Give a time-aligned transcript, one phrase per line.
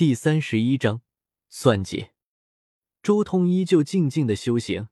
[0.00, 1.02] 第三十一章
[1.50, 2.06] 算计。
[3.02, 4.88] 周通依旧静静的修行，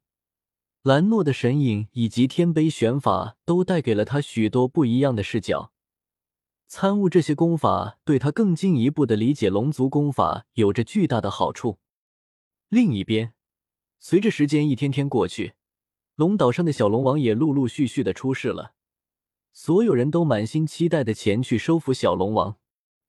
[0.82, 5.72] 兰诺的神隐以及天杯玄法都带给了他许多不一样的视角。
[6.66, 11.78] 参悟这些功法，对他更进一步的理解龙族功法有着巨大的好处。
[12.68, 13.32] 另一边，
[13.98, 15.54] 随着时间一天天过去，
[16.16, 18.74] 龙岛上的小龙王也陆陆续续的出世了，
[19.54, 22.58] 所有人都满心期待的前去收服小龙王。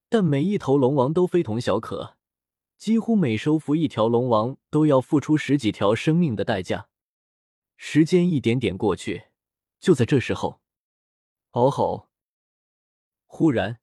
[0.10, 2.16] 但每一头龙王都非同小可，
[2.78, 6.90] 几乎每收服一条龙王都要付出十几条生命的代价。
[7.78, 9.26] 时间一点点过去，
[9.80, 10.62] 就在这时候，
[11.52, 12.10] 嗷吼！
[13.28, 13.80] 忽然，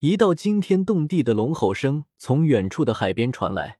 [0.00, 3.78] 一道惊天动地的龙吼声从远处的海边传来。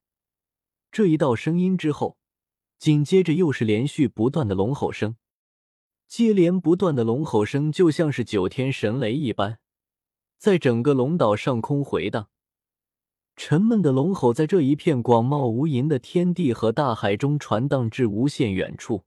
[0.91, 2.17] 这一道声音之后，
[2.79, 5.17] 紧接着又是连续不断的龙吼声，
[6.07, 9.61] 接连不断的龙吼声就像是九天神雷一般。
[10.39, 12.29] 在整个龙岛上空回荡，
[13.35, 19.05] 沉闷的龙吼在这一片广袤无垠的天地和大海中传荡至无限远处。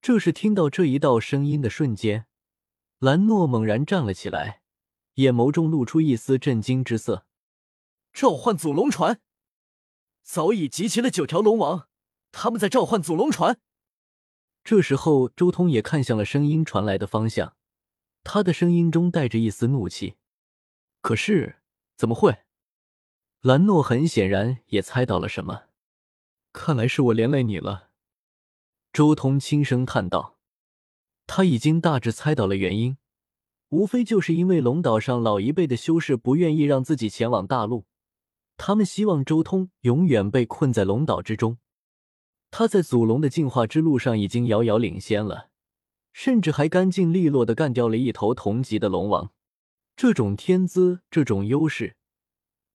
[0.00, 2.26] 这是听到这一道声音的瞬间，
[3.00, 4.62] 兰诺猛然站了起来，
[5.16, 7.26] 眼眸中露出一丝震惊之色。
[8.14, 9.20] 召唤祖龙船，
[10.22, 11.86] 早已集齐了九条龙王，
[12.32, 13.60] 他们在召唤祖龙船。
[14.64, 17.54] 这时候，周通也看向了声音传来的方向，
[18.24, 20.16] 他的声音中带着一丝怒气。
[21.00, 21.56] 可是
[21.96, 22.38] 怎么会？
[23.40, 25.62] 兰诺很显然也猜到了什么，
[26.52, 27.88] 看来是我连累你了。
[28.92, 30.36] 周通轻声叹道
[31.26, 32.98] ：“他已经大致猜到了原因，
[33.70, 37.86] 无非就是因为龙岛上老一辈的修士不愿意让自己前往大陆，
[38.58, 41.56] 他们希望周通永远被困在龙岛之中。
[42.50, 45.50] 他在祖龙的进化之路上已经遥遥领先了，
[46.12, 49.32] 甚至还干净利落的干掉了一头同级的龙王。”
[50.00, 51.94] 这种天资，这种优势，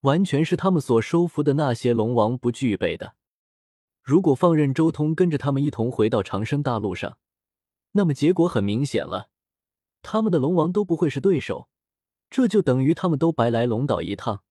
[0.01, 3.15] 完全是他们所收服的那些龙王不具备的。
[4.03, 7.17] 如果放任周通跟着他们一同回到长生大陆上，
[7.93, 9.31] 那么结果很明显了，
[10.03, 11.67] 他们的龙王都不会是对手，
[12.29, 14.43] 这就等于他们都白来龙岛一趟。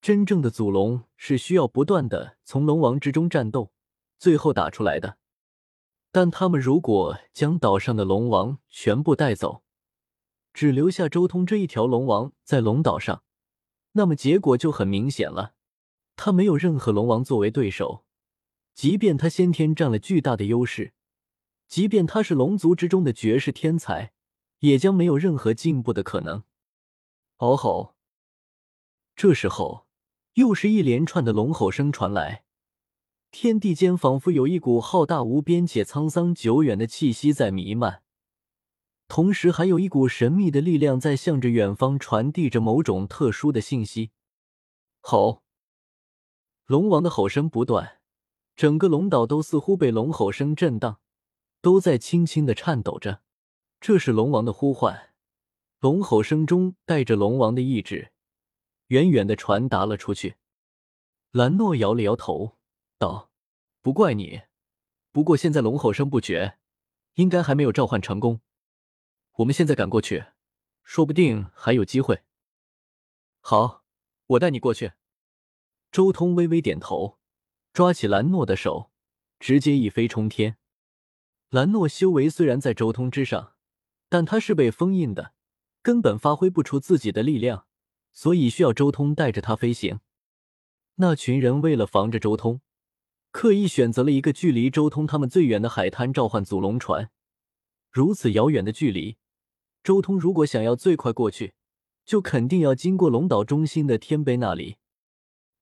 [0.00, 3.72] 真正的祖龙是需要不断的从龙王之中战斗，
[4.16, 5.18] 最后打出来的。
[6.12, 9.64] 但他们如果将岛上的龙王全部带走，
[10.52, 13.22] 只留下周通这一条龙王在龙岛上，
[13.92, 15.54] 那么结果就很明显了。
[16.16, 18.04] 他没有任何龙王作为对手，
[18.74, 20.92] 即便他先天占了巨大的优势，
[21.66, 24.12] 即便他是龙族之中的绝世天才，
[24.58, 26.42] 也将没有任何进步的可能。
[27.38, 27.94] 嗷吼！
[29.16, 29.86] 这时候，
[30.34, 32.44] 又是一连串的龙吼声传来，
[33.30, 38.02] 天地间仿佛有一股浩大无边且沧桑久远的气息在弥漫。
[39.10, 44.12] 同时，还有一股神秘的力量在向着远方传递着某种特殊的信息。
[45.00, 45.42] 吼！
[46.66, 47.98] 龙王的吼声不断，
[48.54, 51.00] 整个龙岛都似乎被龙吼声震荡，
[51.60, 53.22] 都在轻轻的颤抖着。
[53.80, 55.12] 这是龙王的呼唤，
[55.80, 58.12] 龙吼声中带着龙王的意志，
[58.86, 60.36] 远远的传达了出去。
[61.32, 62.56] 兰诺摇了摇头，
[62.96, 63.32] 道
[63.82, 64.42] ：“不怪你，
[65.10, 66.58] 不过现在龙吼声不绝，
[67.14, 68.40] 应该还没有召唤成功。”
[69.36, 70.26] 我们现在赶过去，
[70.82, 72.22] 说不定还有机会。
[73.40, 73.84] 好，
[74.26, 74.92] 我带你过去。
[75.90, 77.18] 周通微微点头，
[77.72, 78.90] 抓起兰诺的手，
[79.38, 80.58] 直接一飞冲天。
[81.48, 83.54] 兰诺修为虽然在周通之上，
[84.08, 85.32] 但他是被封印的，
[85.82, 87.66] 根本发挥不出自己的力量，
[88.12, 90.00] 所以需要周通带着他飞行。
[90.96, 92.60] 那群人为了防着周通，
[93.30, 97.10] 刻意选择了一个距离周通他们最远的海滩召唤祖龙船。
[97.90, 99.16] 如此遥远的距离。
[99.82, 101.54] 周通如果想要最快过去，
[102.04, 104.76] 就肯定要经过龙岛中心的天碑那里。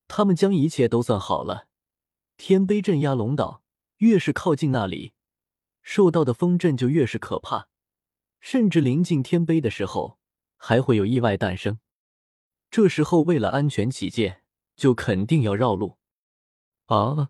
[0.07, 1.67] 他们将一切都算好了，
[2.35, 3.63] 天碑镇压龙岛，
[3.97, 5.13] 越是靠近那里，
[5.81, 7.69] 受到的风震就越是可怕。
[8.39, 10.17] 甚至临近天碑的时候，
[10.57, 11.79] 还会有意外诞生。
[12.71, 14.43] 这时候为了安全起见，
[14.75, 15.97] 就肯定要绕路。
[16.85, 17.29] 啊！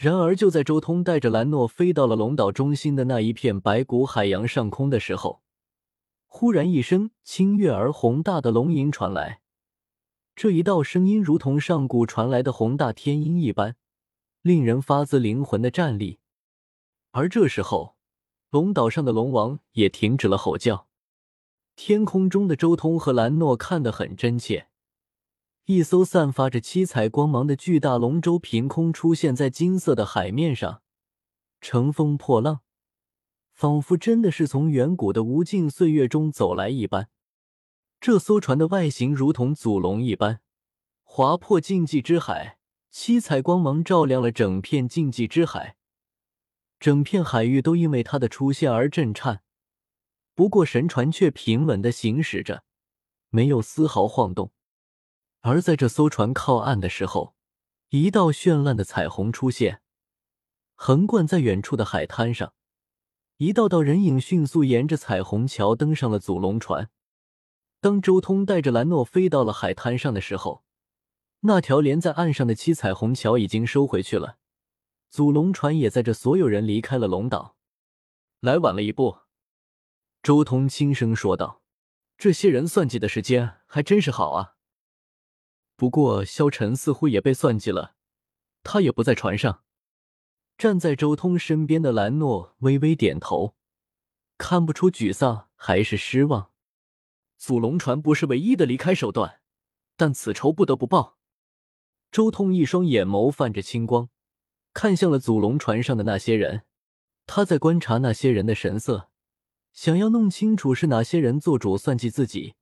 [0.00, 5.42] 然而就在周通带着兰诺飞到了龙岛中心的那一片白骨海洋上空的时候，
[6.26, 9.42] 忽然一声清越而宏大的龙吟传来，
[10.34, 13.76] 这一道声音如同上古传来的宏大天音一般，
[14.40, 16.18] 令人发自灵魂的战栗。
[17.10, 17.96] 而这时候，
[18.48, 20.86] 龙岛上的龙王也停止了吼叫。
[21.76, 24.69] 天空中的周通和兰诺看得很真切，
[25.72, 30.82] 一艘散发着七彩光芒的巨大龙舟凭空出现在金色的海面上，
[31.60, 32.62] 乘风破浪。
[33.52, 37.08] 仿佛真的是从远古的无尽岁月中走来一般。
[38.00, 40.40] 这艘船的外形如同祖龙一般，
[41.04, 42.58] 划破禁忌之海，
[42.90, 45.76] 七彩光芒照亮了整片禁忌之海，
[46.80, 49.42] 整片海域都因为他的出现而震颤。
[50.34, 52.64] 不过神船却平稳的行驶着，
[53.28, 54.50] 没有丝毫晃动。
[55.40, 57.34] 而在这艘船靠岸的时候，
[57.88, 59.80] 一道绚烂的彩虹出现，
[60.74, 62.52] 横贯在远处的海滩上。
[63.38, 66.90] 一道道人影迅速沿着彩虹桥登上了祖龙船。
[67.80, 70.62] 当周通带着兰诺飞到了海滩上的时候，
[71.40, 74.36] 那条连在岸上的七彩虹桥已经收回去了。
[75.08, 77.56] 祖龙船也载着所有人离开了龙岛。
[78.40, 79.20] 来晚了一步，
[80.22, 81.62] 周通轻声说道
[82.18, 84.56] ：“这些人算计的时间还真是好啊。
[85.80, 87.94] 不过萧晨似乎也被算计了，
[88.62, 89.62] 他也不在船上。”
[90.58, 93.54] 站在周通身边的兰诺微微点头，
[94.36, 96.50] 看不出沮丧还是失望。
[97.38, 99.40] 祖龙船不是唯一的离开手段，
[99.96, 101.16] 但此仇不得不报。
[102.12, 104.10] 周通一双眼眸泛着青光，
[104.74, 106.64] 看向了祖龙船上的那些人。
[107.24, 109.08] 他在观察那些人的神色，
[109.72, 112.56] 想要弄清楚是哪些人做主算计自己，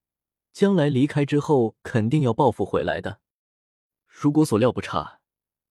[0.53, 3.21] 将来离开之后肯定要报复回来的。
[4.06, 5.21] 如果所料不差，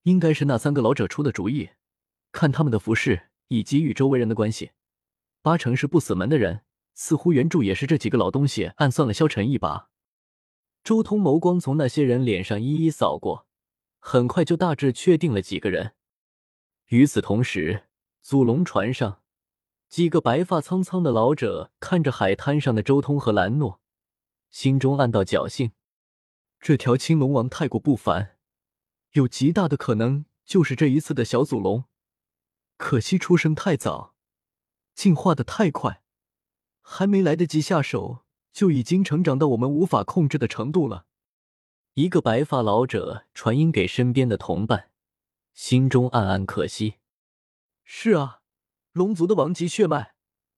[0.04, 1.72] 应该是那三个老者出的主意。
[2.32, 4.72] 看他们的服饰以及与周围人的关系，
[5.42, 6.64] 八成是不死门的人。
[6.94, 9.90] 似乎原著也是这几个老东西暗算了萧晨一把。
[10.84, 13.46] 周通眸光从那些人脸上一一扫过，
[14.00, 15.94] 很快就大致确定了几个人。
[16.88, 17.84] 与此同时，
[18.24, 19.22] 祖龙船上
[19.88, 23.80] 几个白发苍苍的老者看着海滩上的周通和兰诺，
[24.50, 25.72] 心中暗道侥幸：
[26.60, 28.38] 这条青龙王太过不凡，
[29.12, 31.86] 有极大的可能就是这一次的小祖龙。
[32.78, 34.16] 可惜出生太早，
[34.94, 36.02] 进化的太快，
[36.82, 41.06] 还没来得及下手，就已经成长到我们无法控制的程度了。
[41.94, 44.92] 一个白发老者传音给身边的同伴，
[45.54, 46.96] 心中暗暗可惜。
[47.84, 48.42] 是啊，
[48.92, 50.14] 龙族的王级血脉，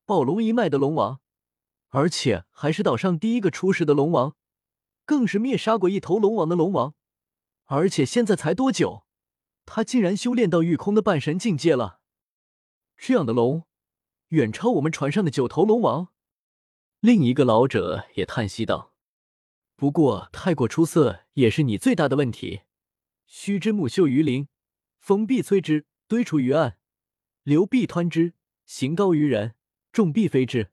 [0.06, 1.22] 暴龙一脉的龙王，
[1.90, 4.36] 而且还是岛上第一个出世的龙王，
[5.06, 6.94] 更是灭杀过一头龙王的龙王。
[7.66, 9.06] 而且现在才多久，
[9.66, 12.00] 他竟然修炼到御空的半神境界了。
[12.98, 13.64] 这样的龙，
[14.30, 16.10] 远超我们船上的九头龙王。
[17.00, 18.94] 另一个老者也叹息道
[19.78, 22.62] ：“不过太过出色也是你最大的问题。
[23.26, 24.48] 须知木秀于林，
[24.98, 26.78] 风必摧之；堆出于岸，
[27.44, 28.34] 流必湍之；
[28.66, 29.56] 行高于人，
[29.92, 30.72] 众必非之。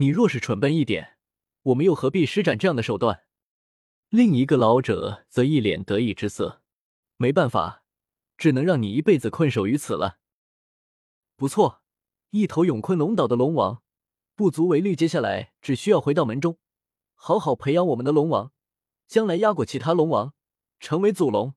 [0.00, 1.18] 你若是蠢笨一点，
[1.60, 3.24] 我们又何必施展这样的手段？”
[4.08, 6.62] 另一个老者则一脸得意之色
[7.18, 7.84] ：“没办法，
[8.38, 10.18] 只能让你一辈子困守于此了。”
[11.36, 11.82] 不错，
[12.30, 13.82] 一头永坤龙岛的龙王，
[14.34, 14.96] 不足为虑。
[14.96, 16.58] 接下来只需要回到门中，
[17.14, 18.52] 好好培养我们的龙王，
[19.06, 20.32] 将来压过其他龙王，
[20.78, 21.54] 成为祖龙。